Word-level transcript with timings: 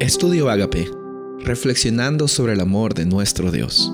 Estudio 0.00 0.48
Agape, 0.48 0.88
reflexionando 1.44 2.26
sobre 2.26 2.54
el 2.54 2.60
amor 2.60 2.94
de 2.94 3.04
nuestro 3.04 3.52
Dios. 3.52 3.92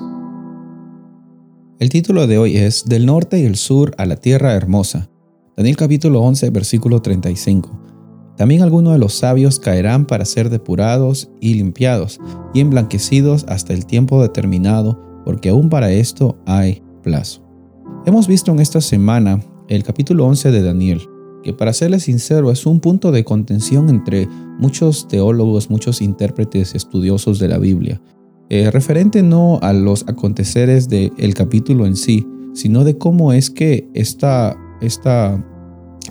El 1.80 1.88
título 1.88 2.28
de 2.28 2.38
hoy 2.38 2.58
es 2.58 2.84
Del 2.84 3.06
norte 3.06 3.40
y 3.40 3.44
el 3.44 3.56
sur 3.56 3.92
a 3.98 4.06
la 4.06 4.14
tierra 4.14 4.54
hermosa. 4.54 5.10
Daniel 5.56 5.74
capítulo 5.74 6.20
11, 6.20 6.50
versículo 6.50 7.02
35. 7.02 8.34
También 8.36 8.62
algunos 8.62 8.92
de 8.92 9.00
los 9.00 9.14
sabios 9.14 9.58
caerán 9.58 10.06
para 10.06 10.24
ser 10.26 10.48
depurados 10.48 11.28
y 11.40 11.54
limpiados 11.54 12.20
y 12.54 12.60
emblanquecidos 12.60 13.44
hasta 13.48 13.72
el 13.72 13.84
tiempo 13.84 14.22
determinado, 14.22 15.22
porque 15.24 15.48
aún 15.48 15.68
para 15.68 15.90
esto 15.90 16.38
hay 16.46 16.84
plazo. 17.02 17.42
Hemos 18.06 18.28
visto 18.28 18.52
en 18.52 18.60
esta 18.60 18.80
semana 18.80 19.40
el 19.66 19.82
capítulo 19.82 20.24
11 20.26 20.52
de 20.52 20.62
Daniel, 20.62 21.00
que 21.46 21.52
para 21.52 21.72
serle 21.72 22.00
sincero 22.00 22.50
es 22.50 22.66
un 22.66 22.80
punto 22.80 23.12
de 23.12 23.22
contención 23.22 23.88
entre 23.88 24.26
muchos 24.58 25.06
teólogos, 25.06 25.70
muchos 25.70 26.02
intérpretes 26.02 26.74
estudiosos 26.74 27.38
de 27.38 27.46
la 27.46 27.58
Biblia, 27.58 28.02
eh, 28.50 28.68
referente 28.72 29.22
no 29.22 29.60
a 29.62 29.72
los 29.72 30.02
aconteceres 30.08 30.88
del 30.88 31.34
capítulo 31.34 31.86
en 31.86 31.94
sí, 31.94 32.26
sino 32.52 32.82
de 32.82 32.98
cómo 32.98 33.32
es 33.32 33.50
que 33.50 33.88
esta, 33.94 34.56
esta 34.80 35.40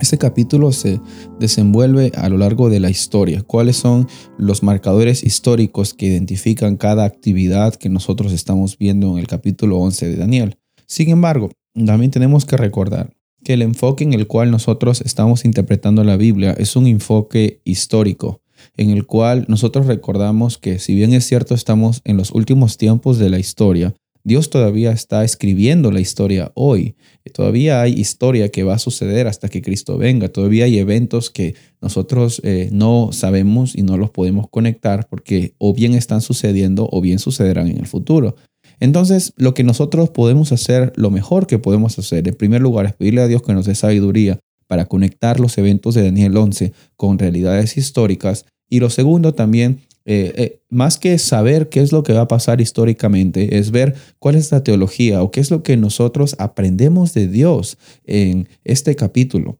este 0.00 0.16
capítulo 0.16 0.72
se 0.72 1.02
desenvuelve 1.38 2.12
a 2.14 2.30
lo 2.30 2.38
largo 2.38 2.70
de 2.70 2.80
la 2.80 2.88
historia. 2.88 3.42
¿Cuáles 3.42 3.76
son 3.76 4.08
los 4.38 4.62
marcadores 4.62 5.22
históricos 5.22 5.92
que 5.92 6.06
identifican 6.06 6.78
cada 6.78 7.04
actividad 7.04 7.74
que 7.74 7.90
nosotros 7.90 8.32
estamos 8.32 8.78
viendo 8.78 9.12
en 9.12 9.18
el 9.18 9.26
capítulo 9.26 9.80
11 9.80 10.08
de 10.08 10.16
Daniel? 10.16 10.56
Sin 10.86 11.10
embargo, 11.10 11.50
también 11.74 12.10
tenemos 12.10 12.46
que 12.46 12.56
recordar 12.56 13.15
que 13.46 13.52
el 13.52 13.62
enfoque 13.62 14.02
en 14.02 14.12
el 14.12 14.26
cual 14.26 14.50
nosotros 14.50 15.02
estamos 15.02 15.44
interpretando 15.44 16.02
la 16.02 16.16
Biblia 16.16 16.52
es 16.58 16.74
un 16.74 16.88
enfoque 16.88 17.60
histórico, 17.62 18.40
en 18.76 18.90
el 18.90 19.06
cual 19.06 19.44
nosotros 19.46 19.86
recordamos 19.86 20.58
que 20.58 20.80
si 20.80 20.96
bien 20.96 21.12
es 21.12 21.26
cierto 21.26 21.54
estamos 21.54 22.00
en 22.02 22.16
los 22.16 22.32
últimos 22.32 22.76
tiempos 22.76 23.20
de 23.20 23.30
la 23.30 23.38
historia, 23.38 23.94
Dios 24.24 24.50
todavía 24.50 24.90
está 24.90 25.22
escribiendo 25.22 25.92
la 25.92 26.00
historia 26.00 26.50
hoy. 26.56 26.96
Todavía 27.32 27.82
hay 27.82 27.92
historia 27.92 28.48
que 28.48 28.64
va 28.64 28.74
a 28.74 28.80
suceder 28.80 29.28
hasta 29.28 29.48
que 29.48 29.62
Cristo 29.62 29.96
venga. 29.96 30.28
Todavía 30.28 30.64
hay 30.64 30.80
eventos 30.80 31.30
que 31.30 31.54
nosotros 31.80 32.40
eh, 32.42 32.68
no 32.72 33.10
sabemos 33.12 33.76
y 33.76 33.82
no 33.82 33.96
los 33.96 34.10
podemos 34.10 34.48
conectar 34.50 35.06
porque 35.08 35.54
o 35.58 35.72
bien 35.72 35.94
están 35.94 36.20
sucediendo 36.20 36.88
o 36.90 37.00
bien 37.00 37.20
sucederán 37.20 37.68
en 37.68 37.78
el 37.78 37.86
futuro. 37.86 38.34
Entonces, 38.80 39.32
lo 39.36 39.54
que 39.54 39.64
nosotros 39.64 40.10
podemos 40.10 40.52
hacer, 40.52 40.92
lo 40.96 41.10
mejor 41.10 41.46
que 41.46 41.58
podemos 41.58 41.98
hacer, 41.98 42.26
en 42.28 42.34
primer 42.34 42.60
lugar, 42.60 42.86
es 42.86 42.92
pedirle 42.94 43.22
a 43.22 43.26
Dios 43.26 43.42
que 43.42 43.54
nos 43.54 43.66
dé 43.66 43.74
sabiduría 43.74 44.38
para 44.66 44.86
conectar 44.86 45.40
los 45.40 45.56
eventos 45.58 45.94
de 45.94 46.04
Daniel 46.04 46.36
11 46.36 46.72
con 46.96 47.18
realidades 47.18 47.76
históricas. 47.76 48.46
Y 48.68 48.80
lo 48.80 48.90
segundo 48.90 49.32
también 49.32 49.80
eh, 50.08 50.32
eh, 50.36 50.60
más 50.70 50.98
que 50.98 51.18
saber 51.18 51.68
qué 51.68 51.80
es 51.80 51.90
lo 51.90 52.04
que 52.04 52.12
va 52.12 52.22
a 52.22 52.28
pasar 52.28 52.60
históricamente, 52.60 53.58
es 53.58 53.72
ver 53.72 53.96
cuál 54.20 54.36
es 54.36 54.52
la 54.52 54.62
teología 54.62 55.20
o 55.20 55.32
qué 55.32 55.40
es 55.40 55.50
lo 55.50 55.64
que 55.64 55.76
nosotros 55.76 56.36
aprendemos 56.38 57.12
de 57.12 57.26
Dios 57.26 57.76
en 58.04 58.48
este 58.62 58.94
capítulo. 58.94 59.58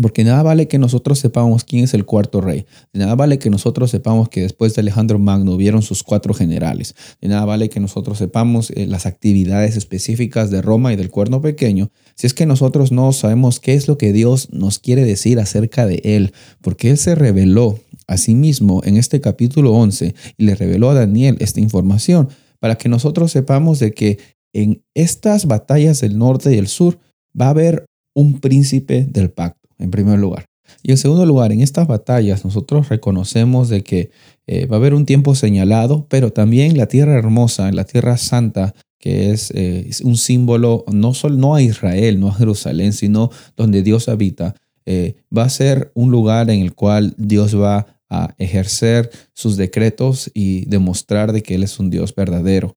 Porque 0.00 0.24
nada 0.24 0.42
vale 0.42 0.68
que 0.68 0.78
nosotros 0.78 1.18
sepamos 1.18 1.64
quién 1.64 1.84
es 1.84 1.94
el 1.94 2.04
cuarto 2.04 2.40
rey. 2.40 2.66
De 2.92 3.00
nada 3.00 3.14
vale 3.14 3.38
que 3.38 3.50
nosotros 3.50 3.90
sepamos 3.90 4.28
que 4.28 4.42
después 4.42 4.74
de 4.74 4.80
Alejandro 4.80 5.18
Magno 5.18 5.56
vieron 5.56 5.82
sus 5.82 6.02
cuatro 6.02 6.34
generales. 6.34 6.94
De 7.20 7.28
nada 7.28 7.44
vale 7.44 7.68
que 7.68 7.80
nosotros 7.80 8.18
sepamos 8.18 8.70
eh, 8.70 8.86
las 8.86 9.06
actividades 9.06 9.76
específicas 9.76 10.50
de 10.50 10.62
Roma 10.62 10.92
y 10.92 10.96
del 10.96 11.10
cuerno 11.10 11.40
pequeño. 11.40 11.90
Si 12.14 12.26
es 12.26 12.34
que 12.34 12.46
nosotros 12.46 12.92
no 12.92 13.12
sabemos 13.12 13.58
qué 13.58 13.74
es 13.74 13.88
lo 13.88 13.96
que 13.96 14.12
Dios 14.12 14.52
nos 14.52 14.78
quiere 14.78 15.04
decir 15.04 15.38
acerca 15.40 15.86
de 15.86 16.00
él. 16.04 16.32
Porque 16.60 16.90
Él 16.90 16.98
se 16.98 17.14
reveló 17.14 17.78
Asimismo, 18.06 18.82
en 18.84 18.96
este 18.96 19.20
capítulo 19.20 19.72
11, 19.72 20.14
y 20.36 20.44
le 20.44 20.54
reveló 20.54 20.90
a 20.90 20.94
Daniel 20.94 21.36
esta 21.40 21.60
información 21.60 22.28
para 22.60 22.76
que 22.76 22.88
nosotros 22.88 23.32
sepamos 23.32 23.80
de 23.80 23.92
que 23.92 24.18
en 24.52 24.84
estas 24.94 25.46
batallas 25.46 26.00
del 26.00 26.16
norte 26.16 26.54
y 26.54 26.58
el 26.58 26.68
sur 26.68 26.98
va 27.38 27.46
a 27.46 27.50
haber 27.50 27.86
un 28.14 28.40
príncipe 28.40 29.06
del 29.10 29.30
pacto, 29.30 29.65
en 29.78 29.90
primer 29.90 30.18
lugar. 30.18 30.46
Y 30.82 30.90
en 30.90 30.98
segundo 30.98 31.26
lugar, 31.26 31.52
en 31.52 31.60
estas 31.60 31.86
batallas 31.86 32.44
nosotros 32.44 32.88
reconocemos 32.88 33.68
de 33.68 33.82
que 33.82 34.10
eh, 34.46 34.66
va 34.66 34.76
a 34.76 34.78
haber 34.78 34.94
un 34.94 35.06
tiempo 35.06 35.34
señalado, 35.34 36.06
pero 36.08 36.32
también 36.32 36.76
la 36.76 36.86
tierra 36.86 37.14
hermosa, 37.14 37.70
la 37.72 37.84
tierra 37.84 38.16
santa, 38.16 38.74
que 38.98 39.30
es, 39.30 39.52
eh, 39.54 39.90
un 40.02 40.16
símbolo 40.16 40.84
no 40.92 41.14
solo 41.14 41.36
no 41.36 41.54
a 41.54 41.62
Israel, 41.62 42.18
no 42.18 42.28
a 42.28 42.34
Jerusalén, 42.34 42.92
sino 42.92 43.30
donde 43.56 43.82
Dios 43.82 44.08
habita, 44.08 44.54
eh, 44.84 45.16
va 45.36 45.44
a 45.44 45.50
ser 45.50 45.90
un 45.94 46.10
lugar 46.10 46.50
en 46.50 46.60
el 46.60 46.74
cual 46.74 47.14
Dios 47.18 47.60
va 47.60 47.86
a 48.08 48.34
ejercer 48.38 49.10
sus 49.32 49.56
decretos 49.56 50.30
y 50.32 50.64
demostrar 50.66 51.32
de 51.32 51.42
que 51.42 51.56
Él 51.56 51.64
es 51.64 51.78
un 51.80 51.90
Dios 51.90 52.14
verdadero. 52.14 52.76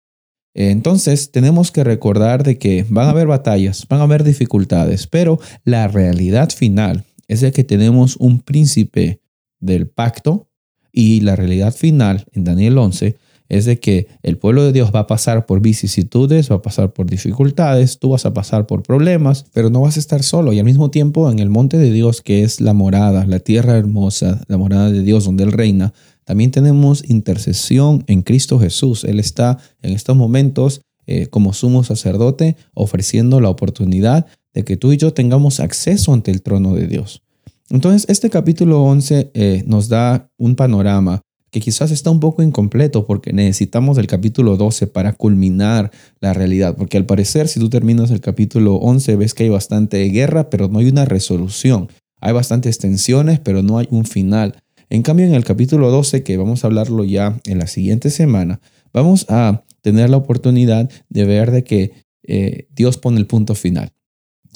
Entonces 0.53 1.31
tenemos 1.31 1.71
que 1.71 1.83
recordar 1.83 2.43
de 2.43 2.57
que 2.57 2.85
van 2.89 3.07
a 3.07 3.11
haber 3.11 3.27
batallas, 3.27 3.85
van 3.87 4.01
a 4.01 4.03
haber 4.03 4.23
dificultades, 4.23 5.07
pero 5.07 5.39
la 5.63 5.87
realidad 5.87 6.49
final 6.49 7.05
es 7.27 7.41
de 7.41 7.51
que 7.51 7.63
tenemos 7.63 8.17
un 8.17 8.39
príncipe 8.41 9.21
del 9.59 9.87
pacto 9.87 10.49
y 10.91 11.21
la 11.21 11.35
realidad 11.35 11.73
final 11.73 12.25
en 12.33 12.43
Daniel 12.43 12.77
11 12.77 13.15
es 13.49 13.65
de 13.65 13.79
que 13.79 14.07
el 14.21 14.37
pueblo 14.37 14.63
de 14.63 14.71
Dios 14.71 14.91
va 14.93 15.01
a 15.01 15.07
pasar 15.07 15.47
por 15.47 15.59
vicisitudes, 15.59 16.51
va 16.51 16.57
a 16.57 16.61
pasar 16.61 16.93
por 16.93 17.09
dificultades, 17.09 17.97
tú 17.97 18.09
vas 18.09 18.25
a 18.25 18.33
pasar 18.33 18.67
por 18.67 18.83
problemas, 18.83 19.45
pero 19.53 19.71
no 19.71 19.81
vas 19.81 19.97
a 19.97 19.99
estar 19.99 20.21
solo. 20.21 20.53
Y 20.53 20.59
al 20.59 20.65
mismo 20.65 20.91
tiempo 20.91 21.29
en 21.31 21.39
el 21.39 21.49
monte 21.49 21.77
de 21.77 21.91
Dios, 21.91 22.21
que 22.21 22.43
es 22.43 22.61
la 22.61 22.73
morada, 22.73 23.25
la 23.25 23.39
tierra 23.39 23.75
hermosa, 23.75 24.43
la 24.47 24.57
morada 24.57 24.91
de 24.91 25.01
Dios 25.01 25.25
donde 25.25 25.43
Él 25.43 25.51
reina, 25.51 25.93
también 26.29 26.51
tenemos 26.51 27.09
intercesión 27.09 28.03
en 28.05 28.21
Cristo 28.21 28.59
Jesús. 28.59 29.03
Él 29.03 29.19
está 29.19 29.57
en 29.81 29.93
estos 29.93 30.15
momentos 30.15 30.81
eh, 31.07 31.25
como 31.25 31.53
sumo 31.53 31.83
sacerdote 31.83 32.55
ofreciendo 32.75 33.41
la 33.41 33.49
oportunidad 33.49 34.27
de 34.53 34.63
que 34.63 34.77
tú 34.77 34.93
y 34.93 34.97
yo 34.97 35.11
tengamos 35.11 35.59
acceso 35.59 36.13
ante 36.13 36.29
el 36.29 36.43
trono 36.43 36.75
de 36.75 36.85
Dios. 36.85 37.23
Entonces, 37.71 38.07
este 38.09 38.29
capítulo 38.29 38.83
11 38.83 39.31
eh, 39.33 39.63
nos 39.65 39.89
da 39.89 40.29
un 40.37 40.55
panorama 40.55 41.21
que 41.49 41.61
quizás 41.61 41.89
está 41.89 42.11
un 42.11 42.19
poco 42.19 42.43
incompleto 42.43 43.07
porque 43.07 43.33
necesitamos 43.33 43.97
el 43.97 44.05
capítulo 44.05 44.55
12 44.55 44.85
para 44.85 45.13
culminar 45.13 45.89
la 46.19 46.33
realidad, 46.33 46.75
porque 46.77 46.97
al 46.97 47.07
parecer 47.07 47.47
si 47.47 47.59
tú 47.59 47.71
terminas 47.71 48.11
el 48.11 48.21
capítulo 48.21 48.75
11 48.75 49.15
ves 49.15 49.33
que 49.33 49.45
hay 49.45 49.49
bastante 49.49 50.03
guerra, 50.09 50.51
pero 50.51 50.67
no 50.67 50.77
hay 50.77 50.89
una 50.89 51.05
resolución, 51.05 51.89
hay 52.21 52.33
bastantes 52.33 52.77
tensiones, 52.77 53.39
pero 53.39 53.63
no 53.63 53.79
hay 53.79 53.87
un 53.89 54.05
final. 54.05 54.61
En 54.89 55.03
cambio, 55.03 55.25
en 55.25 55.35
el 55.35 55.43
capítulo 55.43 55.91
12, 55.91 56.23
que 56.23 56.37
vamos 56.37 56.63
a 56.63 56.67
hablarlo 56.67 57.03
ya 57.03 57.39
en 57.45 57.59
la 57.59 57.67
siguiente 57.67 58.09
semana, 58.09 58.59
vamos 58.91 59.25
a 59.29 59.63
tener 59.81 60.09
la 60.09 60.17
oportunidad 60.17 60.89
de 61.09 61.25
ver 61.25 61.51
de 61.51 61.63
que 61.63 61.91
eh, 62.23 62.67
Dios 62.75 62.97
pone 62.97 63.19
el 63.19 63.27
punto 63.27 63.55
final. 63.55 63.93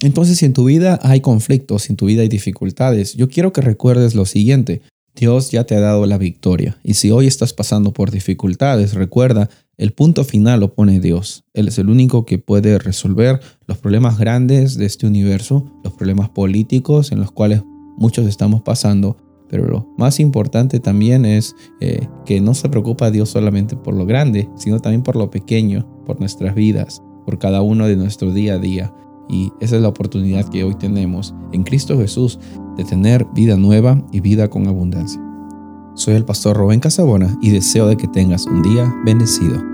Entonces, 0.01 0.37
si 0.39 0.45
en 0.45 0.53
tu 0.53 0.65
vida 0.65 0.99
hay 1.03 1.21
conflictos, 1.21 1.83
si 1.83 1.93
en 1.93 1.97
tu 1.97 2.07
vida 2.07 2.23
hay 2.23 2.29
dificultades, 2.29 3.13
yo 3.13 3.29
quiero 3.29 3.53
que 3.53 3.61
recuerdes 3.61 4.15
lo 4.15 4.25
siguiente. 4.25 4.81
Dios 5.15 5.51
ya 5.51 5.65
te 5.65 5.75
ha 5.75 5.79
dado 5.79 6.05
la 6.07 6.17
victoria. 6.17 6.79
Y 6.83 6.95
si 6.95 7.11
hoy 7.11 7.27
estás 7.27 7.53
pasando 7.53 7.93
por 7.93 8.09
dificultades, 8.09 8.95
recuerda, 8.95 9.49
el 9.77 9.93
punto 9.93 10.23
final 10.23 10.59
lo 10.59 10.73
pone 10.73 10.99
Dios. 10.99 11.43
Él 11.53 11.67
es 11.67 11.77
el 11.77 11.89
único 11.89 12.25
que 12.25 12.39
puede 12.39 12.79
resolver 12.79 13.39
los 13.67 13.77
problemas 13.77 14.17
grandes 14.17 14.75
de 14.77 14.85
este 14.85 15.05
universo, 15.05 15.71
los 15.83 15.93
problemas 15.93 16.29
políticos 16.29 17.11
en 17.11 17.19
los 17.19 17.31
cuales 17.31 17.61
muchos 17.97 18.27
estamos 18.27 18.63
pasando. 18.63 19.17
Pero 19.53 19.67
lo 19.67 19.87
más 19.99 20.19
importante 20.19 20.79
también 20.79 21.25
es 21.25 21.55
eh, 21.79 22.07
que 22.25 22.41
no 22.41 22.55
se 22.55 22.69
preocupa 22.69 23.11
Dios 23.11 23.29
solamente 23.29 23.75
por 23.75 23.93
lo 23.93 24.07
grande, 24.07 24.49
sino 24.55 24.79
también 24.79 25.03
por 25.03 25.15
lo 25.15 25.29
pequeño, 25.29 25.85
por 26.07 26.19
nuestras 26.19 26.55
vidas, 26.55 27.03
por 27.23 27.37
cada 27.37 27.61
uno 27.61 27.85
de 27.85 27.95
nuestro 27.95 28.31
día 28.31 28.55
a 28.55 28.57
día. 28.57 28.91
Y 29.29 29.51
esa 29.61 29.75
es 29.75 29.83
la 29.83 29.89
oportunidad 29.89 30.49
que 30.49 30.63
hoy 30.63 30.73
tenemos 30.73 31.35
en 31.51 31.61
Cristo 31.61 31.99
Jesús 31.99 32.39
de 32.77 32.83
tener 32.83 33.27
vida 33.35 33.55
nueva 33.55 34.03
y 34.11 34.21
vida 34.21 34.49
con 34.49 34.67
abundancia. 34.67 35.21
Soy 35.93 36.15
el 36.15 36.25
pastor 36.25 36.57
Rubén 36.57 36.79
Casabona 36.79 37.37
y 37.39 37.51
deseo 37.51 37.85
de 37.85 37.95
que 37.95 38.07
tengas 38.07 38.47
un 38.47 38.63
día 38.63 38.91
bendecido. 39.05 39.72